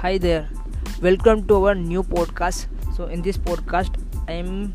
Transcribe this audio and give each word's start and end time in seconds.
Hi 0.00 0.16
there, 0.16 0.48
welcome 1.02 1.40
to 1.48 1.56
our 1.56 1.74
new 1.74 2.04
podcast. 2.04 2.66
So 2.96 3.06
in 3.06 3.20
this 3.20 3.36
podcast, 3.36 3.96
I 4.28 4.34
am 4.34 4.72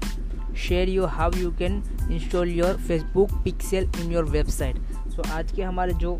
share 0.54 0.84
you 0.84 1.08
how 1.08 1.32
you 1.32 1.52
can 1.52 1.82
install 2.10 2.46
your 2.46 2.74
Facebook 2.90 3.30
pixel 3.46 3.88
in 4.02 4.12
your 4.12 4.26
website. 4.26 4.82
So 5.16 5.30
आज 5.32 5.52
के 5.52 5.64
हमारे 5.64 5.94
जो 6.02 6.14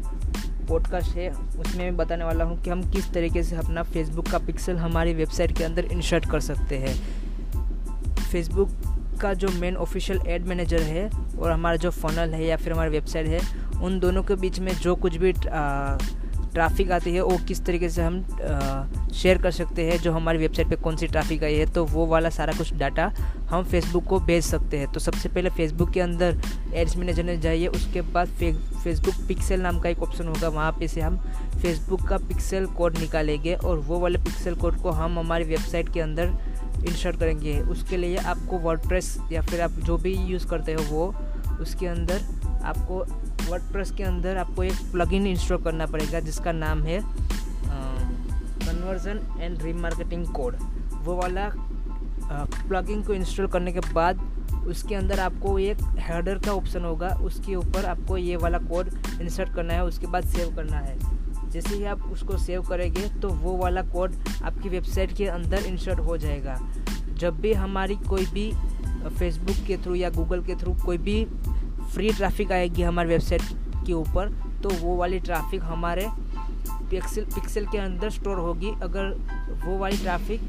podcast 0.70 1.16
है 1.18 1.30
उसमें 1.30 1.84
मैं 1.84 1.96
बताने 1.98 2.26
वाला 2.26 2.44
हूँ 2.44 2.62
कि 2.62 2.70
हम 2.70 2.84
किस 2.92 3.12
तरीके 3.14 3.44
से 3.44 3.56
अपना 3.56 3.84
फेसबुक 3.84 4.30
का 4.30 4.40
पिक्सल 4.46 4.78
हमारी 4.78 5.14
वेबसाइट 5.14 5.58
के 5.58 5.64
अंदर 5.64 5.92
इंसर्ट 5.92 6.30
कर 6.32 6.40
सकते 6.40 6.78
हैं 6.78 6.96
फेसबुक 8.32 8.70
का 9.22 9.34
जो 9.34 9.50
मेन 9.60 9.76
ऑफिशियल 9.88 10.22
एड 10.28 10.48
मैनेजर 10.48 10.82
है 10.82 11.10
और 11.40 11.52
हमारा 11.52 11.76
जो 11.76 11.90
फनल 11.92 12.34
है 12.34 12.46
या 12.46 12.58
फिर 12.58 12.74
हमारी 12.74 12.92
वेबसाइट 12.92 13.28
है 13.28 13.82
उन 13.84 14.00
दोनों 14.00 14.24
के 14.24 14.36
बीच 14.36 14.60
में 14.60 14.74
जो 14.74 14.96
कुछ 14.96 15.18
भी 15.18 15.34
ट्रैफ़िक 16.54 16.92
आती 16.92 17.14
है 17.14 17.22
वो 17.22 17.38
किस 17.48 17.64
तरीके 17.66 17.90
से 17.90 18.02
हम 18.02 18.22
शेयर 19.14 19.42
कर 19.42 19.52
सकते 19.52 19.86
हैं 19.86 19.98
जो 20.00 20.12
हमारी 20.12 20.38
वेबसाइट 20.38 20.70
पे 20.70 20.76
कौन 20.76 20.96
सी 20.98 21.08
ट्रैफ़िक 21.08 21.44
आई 21.44 21.56
है 21.56 21.66
तो 21.74 21.86
वो 21.86 22.06
वाला 22.08 22.30
सारा 22.30 22.54
कुछ 22.54 22.74
डाटा 22.74 23.12
हम 23.50 23.64
फेसबुक 23.64 24.04
को 24.04 24.20
भेज 24.20 24.44
सकते 24.44 24.78
हैं। 24.78 24.92
तो 24.92 25.00
सबसे 25.00 25.30
पहले 25.30 25.50
फेसबुक 25.50 25.92
के 25.92 26.00
अंदर 26.02 26.42
एड्स 26.74 26.96
मैनेजर 26.98 27.24
में 27.24 27.40
जाइए 27.42 27.68
उसके 27.68 28.02
बाद 28.04 28.28
फे, 28.30 28.52
फेसबुक 28.84 29.28
पिक्सल 29.28 29.62
नाम 29.62 29.80
का 29.80 29.90
एक 29.90 30.04
ऑप्शन 30.04 30.28
होगा 30.28 30.48
वहाँ 30.50 30.72
पे 30.72 30.88
से 30.88 31.02
हम 31.02 31.18
फेसबुक 31.62 32.08
का 32.08 32.18
पिक्सल 32.28 32.66
कोड 32.78 32.98
निकालेंगे 32.98 33.54
और 33.56 33.80
वो 33.80 34.00
वाले 34.00 34.20
पिक्सल 34.20 34.56
कोड 34.56 34.82
को 34.82 34.92
हम 34.92 35.20
हमारी 35.20 35.44
वेबसाइट 35.46 35.94
के 35.94 36.00
अंदर 36.02 36.38
इंसर्ट 36.88 37.20
करेंगे। 37.20 37.60
उसके 37.72 37.98
लिए 37.98 38.18
आपको 38.18 38.58
वर्डप्रेस 38.60 39.18
या 39.32 39.42
फिर 39.42 39.62
आप 39.62 39.72
जो 39.86 39.98
भी 39.98 40.16
यूज़ 40.28 40.48
करते 40.48 40.74
हो 40.74 40.84
वो 40.90 41.14
उसके 41.62 41.88
अंदर 41.88 42.22
आपको 42.64 43.04
वर्डप्रेस 43.50 43.92
के 43.92 44.04
अंदर 44.04 44.38
आपको 44.38 44.64
एक 44.64 44.92
प्लगइन 44.92 45.28
इंस्टॉल 45.28 45.62
करना 45.64 45.86
पड़ेगा, 45.86 46.20
जिसका 46.20 46.52
नाम 46.54 46.84
है 46.84 47.00
कन्वर्जन 48.66 49.20
एंड 49.40 49.62
रीमार्केटिंग 49.64 50.26
कोड 50.28 50.56
वो 51.04 51.16
वाला 51.16 51.50
प्लगइन 52.68 53.04
को 53.04 53.14
इंस्टॉल 53.14 53.48
करने 53.48 53.72
के 53.72 53.80
बाद 53.94 54.22
उसके 54.68 54.96
अंदर 54.96 55.20
आपको 55.20 55.58
एक 55.60 55.78
हेडर 56.00 56.38
का 56.40 56.52
ऑप्शन 56.52 56.84
होगा। 56.86 57.08
उसके 57.24 57.56
ऊपर 57.56 57.86
आपको 57.86 58.18
ये 58.18 58.36
वाला 58.36 58.58
कोड 58.60 58.90
इंसर्ट 59.22 59.54
करना 59.56 59.74
है, 59.74 59.84
उसके 59.86 60.08
बाद 60.08 60.26
सेव 60.26 60.56
करना 60.56 60.78
है। 60.78 61.50
जैसे 61.52 61.76
ही 61.76 61.84
आप 61.86 62.04
उसको 62.04 62.38
सेव 62.38 62.62
करेंगे 62.62 63.08
तो 63.22 63.30
वो 63.30 63.56
वाला 63.58 63.82
कोड 63.84 64.16
आपकी 64.44 64.70
वेबसाइट 64.70 65.16
के 65.18 65.26
अंदर 65.28 65.66
इंसर्ट 65.66 66.00
हो 66.00 66.18
जाएगा। 66.18 66.58
जब 67.14 67.40
भी 67.42 67.54
हमारी 67.54 67.96
कोई 68.08 68.26
भी 68.28 68.52
फेसबुक 69.10 69.66
के 69.68 69.78
थ्रू 69.78 69.96
या 69.96 70.10
गूगल 70.10 70.44
के 70.44 70.56
थ्रू 70.56 70.74
कोई 70.76 70.98
भी 71.00 71.24
फ्री 71.94 72.10
ट्रैफ़िक 72.10 72.52
आएगी 72.52 72.82
हमारे 72.82 73.10
वेबसाइट 73.10 73.42
के 73.88 73.94
ऊपर 73.94 74.30
तो 74.64 74.70
वो 74.76 74.96
वाली 74.98 75.20
ट्रैफ़िक 75.20 75.64
हमारे 75.64 76.08
पिक्सल 76.10 77.26
पिक्सल 77.26 77.66
के 77.66 77.78
अंदर 77.78 78.10
स्टोर 78.10 78.38
होगी। 78.40 78.72
अगर 78.84 79.10
वो 79.66 79.78
वाली 79.78 79.98
ट्रैफ़िक 79.98 80.42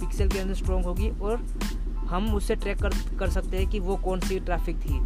पिक्सल 0.00 0.28
के 0.28 0.38
अंदर 0.38 0.54
स्ट्रॉन्ग 0.54 0.86
होगी 0.86 1.10
और 1.22 1.44
हम 2.10 2.34
उससे 2.34 2.54
ट्रैक 2.56 2.78
कर 2.82 2.94
कर 3.18 3.30
सकते 3.30 3.56
हैं 3.56 3.68
कि 3.70 3.80
वो 3.80 3.96
कौन 3.96 4.20
सी 4.20 4.38
ट्रैफ़िक 4.40 4.76
थी। 4.76 5.00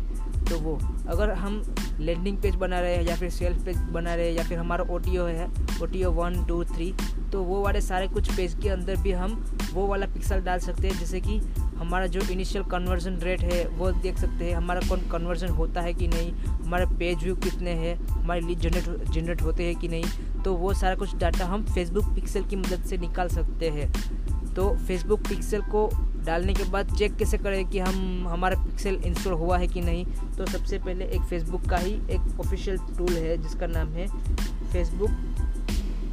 तो 0.46 0.58
वो, 0.60 0.74
अगर 1.08 1.30
हम 1.34 1.62
लैंडिंग 2.00 2.36
पेज 2.42 2.54
बना 2.56 2.80
रहे 2.80 2.96
हैं 2.96 3.02
या 3.02 3.16
फिर 3.16 3.30
सेल्फ 3.30 3.64
पेज 3.64 3.76
बना 3.92 4.14
रहे 4.14 4.28
हैं 4.28 4.36
या 4.36 4.42
फिर 4.44 4.58
हमारा 4.58 4.84
ओटीओ 4.94 5.24
है 5.26 5.48
O 5.82 5.86
T 5.86 6.04
O 6.04 6.10
one 6.12 6.44
two 6.48 6.62
three 6.64 6.92
तो 7.32 7.42
वो 7.42 7.62
वाले 7.62 7.80
सारे 7.80 8.08
कुछ 8.08 8.34
पेज 8.36 8.54
के 8.62 8.68
अंदर 8.68 8.96
भी 8.96 9.12
हम 9.12 9.32
वो 9.72 9.86
वाला 9.86 10.06
पिक्सल 10.06 10.40
डाल 10.40 10.58
सकते 10.58 10.88
हैं। 10.88 10.98
जैसे 10.98 11.20
कि 11.20 11.40
हमारा 11.76 12.06
जो 12.06 12.20
इनिशियल 12.32 12.64
कन्वर्जन 12.64 13.16
रेट 13.22 13.40
है, 13.42 13.66
वो 13.68 13.90
देख 13.92 14.18
सकते 14.18 14.44
हैं, 14.44 14.54
हमारा 14.54 14.80
कौन 14.88 15.00
कन्वर्जन 15.10 15.48
होता 15.48 15.80
है 15.80 15.92
कि 15.94 16.08
नहीं, 16.08 16.32
हमारे 16.32 16.86
पेज 16.98 17.22
व्यू 17.22 17.34
कितने 17.36 17.70
हैं, 17.74 17.96
हमारे 18.06 18.40
लीड 18.40 18.58
जनरेट 18.60 19.10
जनरेट 19.10 19.42
होते 19.42 19.64
हैं 19.64 19.76
कि 19.76 19.88
नहीं 19.88 20.42
तो 20.44 20.54
वो 20.54 20.72
सारा 20.74 20.94
कुछ 20.94 21.14
डाटा 21.16 21.46
हम 21.46 21.64
फेसबुक 21.64 22.14
पिक्सल 22.14 22.44
की 22.44 22.56
मदद 22.56 22.84
से 22.84 22.96
निकाल 22.98 23.28
सकते 23.28 23.70
हैं। 23.70 23.92
तो 24.54 24.68
फेसबुक 24.78 25.20
पिक्सल 25.28 25.62
को 25.62 25.88
डालने 26.26 26.54
के 26.54 26.64
बाद 26.70 26.94
चेक 26.98 27.16
कैसे 27.16 27.38
करें 27.38 27.64
कि 27.70 27.78
हम, 27.78 28.26
हमारा 28.28 28.62
पिक्सल 28.62 28.94
इंस्टॉल 29.06 29.32
हुआ 29.34 29.58
है 29.58 29.66
कि 29.66 29.80
नहीं 29.80 30.04
तो 30.36 30.46
सबसे 30.46 30.78
पहले 30.78 31.04
एक 31.06 31.22
फ़ेसबुक 31.22 31.68
का 31.70 31.76
ही 31.76 31.92
एक 32.10 32.40
ऑफिशियल 32.40 32.78
टूल 32.98 33.12
है, 33.12 33.36
जिसका 33.38 33.66
नाम 33.66 33.88
है 33.88 34.08
फेसबुक 34.72 35.10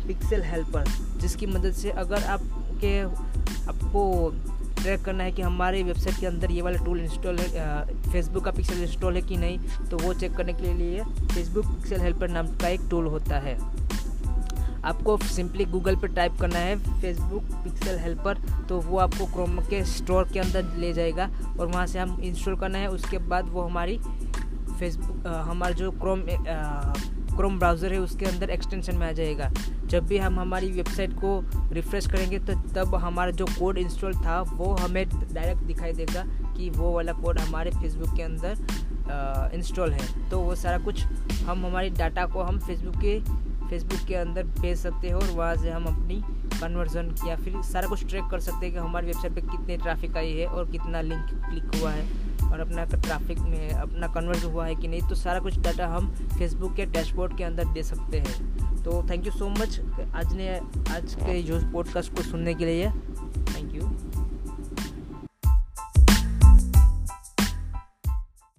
पिक्सल 0.08 0.42
हेल्पर 0.44 0.86
जिसकी 1.22 1.46
मदद 1.48 1.74
से 1.74 1.90
अगर 1.92 2.24
आपके, 2.26 3.00
आपको 3.70 4.04
ट्रैक 4.84 5.04
करना 5.04 5.24
है 5.24 5.32
कि 5.32 5.42
हमारे 5.42 5.84
वेबसाइट 5.84 6.20
के 6.20 6.26
अंदर 6.28 6.52
ये 6.52 6.62
वाला 6.62 6.84
टूल 6.86 7.00
इंस्टॉल 7.00 7.38
है 7.40 8.12
फेसबुक 8.12 8.44
का 8.46 8.52
पिक्सल 8.52 8.82
इंस्टॉल 8.84 9.16
है 9.16 9.22
कि 9.22 9.38
नहीं 9.38 9.88
तो 9.90 9.98
वो 9.98 10.14
चेक 10.14 10.36
करने 10.38 10.54
के 10.54 10.74
लिए 10.74 11.04
फेसबुक 11.34 11.66
पिक्सल 11.66 12.02
हेल्पर 12.02 12.30
नाम 12.30 12.48
का 12.62 12.68
एक 12.68 12.82
टूल 12.92 13.08
होता 13.08 13.40
है। 13.40 13.58
आपको 14.86 15.18
सिंपली 15.26 15.66
गूगल 15.66 15.96
पर 15.96 16.14
टाइप 16.16 16.38
करना 16.40 16.60
है 16.60 17.02
फेसबुक 17.02 17.44
पिक्सल 17.64 18.00
हेल्पर 18.00 18.38
तो 18.70 18.80
वो 18.82 18.98
आपको 19.00 19.26
क्रोम 19.34 19.60
के 19.70 19.84
स्टोर 19.88 20.28
के 20.34 20.40
अंदर 20.40 20.74
ले 20.78 20.92
जाएगा 20.94 21.30
और 21.60 21.68
वहाँ 21.68 21.86
से 21.88 22.00
हम 22.00 22.20
इंस्टॉल 22.24 22.56
करना 22.56 22.78
है। 22.78 22.88
उसके 22.90 23.18
बाद 23.30 23.50
वो 23.50 23.62
हमारी 23.62 23.98
फेसबुक 24.80 25.28
हमारा 25.28 25.74
जो 25.74 25.92
क्रोम 26.02 26.20
क्रोम 27.36 27.58
ब्राउज़र 27.60 27.94
है, 27.94 28.00
उसके 28.00 28.26
अंदर 28.26 28.50
एक्सटेंशन 28.50 28.96
में 28.96 29.08
आ 29.08 29.12
जाएगा। 29.12 29.50
जब 29.86 30.06
भी 30.08 30.18
हम 30.18 30.40
हमारी 30.40 30.72
वेबसाइट 30.72 31.14
को 31.16 31.40
रिफ़्रेश 31.74 32.08
करेंगे 32.08 32.40
तो 32.40 32.54
तब 32.74 32.96
हमारा 32.96 33.32
जो 33.32 33.46
कोड 33.50 33.78
इंस्टॉल 33.78 34.14
था, 34.16 34.40
वो 34.42 34.72
हमें 34.76 35.06
डायरेक्ट 35.10 35.64
दिखाई 35.64 35.94
देगा 35.94 36.24
कि 36.54 36.70
वो 36.70 36.92
वाला 36.92 37.14
कोड 37.14 37.40
हमारे 37.40 37.72
फेसबुक 37.72 38.16
के 38.16 38.24
अंदर 38.24 39.52
इंस्टॉल 39.56 39.92
है। 39.92 40.30
तो 40.30 40.40
वो 40.40 40.56
सारा 40.56 40.78
कुछ 40.80 41.04
हम, 41.04 41.66
हमारी 41.66 41.90
डाटा 41.92 42.26
को 42.26 42.42
हम 42.42 42.60
फेसबुक 42.60 42.96
के 42.98 43.20
फेसबुक 43.74 44.08
के 44.08 44.16
अंदर 44.16 44.44
भेज 44.44 44.78
सकते 44.78 45.10
हो 45.10 45.20
और 45.20 45.28
वहाँ 45.28 45.56
से 45.56 45.70
हम 45.70 45.86
अपनी 45.86 46.16
कन्वर्जन 46.60 47.16
या 47.28 47.36
फिर 47.36 47.62
सारा 47.62 47.88
कुछ 47.88 48.06
ट्रैक 48.06 48.24
कर 48.32 48.40
सकते 48.40 48.66
हैं 48.66 48.76
कि 48.76 48.82
हमारी 48.82 49.08
वेबसाइट 49.08 49.36
पे 49.36 49.42
कितने 49.42 49.78
ट्रैफ़िक 49.78 50.18
आई 50.18 50.32
है 50.32 50.46
और 50.46 50.72
कितना 50.72 51.02
लिंक 51.02 51.26
क्लिक 51.30 51.82
हुआ 51.82 51.92
है 51.92 52.06
और 52.52 52.60
अपना 52.60 52.86
ट्रैफ़िक 52.86 53.40
में 53.40 53.70
अपना 53.70 54.08
कन्वर्ट 54.08 54.46
हुआ 54.46 54.66
है 54.66 54.76
कि 54.76 54.88
नहीं। 54.88 55.02
तो 55.02 55.16
सारा 55.16 55.40
कुछ 55.40 55.60
डाटा 55.60 55.88
हम 55.88 56.12
फेसबुक 56.12 56.76
के 56.76 56.86
डैशबोर्ड 56.86 57.38
के 57.38 57.44
अंदर 57.44 57.66
दे 57.66 57.84
सकते 57.84 58.20
हैं। 58.20 58.58
तो 58.84 59.08
थैंक 59.10 59.26
यू 59.26 59.32
सो 59.32 59.50
मच 59.50 59.82
आज 60.16 60.34
ने 60.34 60.58
आज 60.92 61.16
के 61.16 61.44
जो 61.44 61.60
पॉडकास्ट 61.72 62.16
को 62.16 62.22
सुनने 62.22 62.54
के 62.54 62.66
लिए 62.66 62.90
थैंक 63.38 63.76
यू 63.76 63.93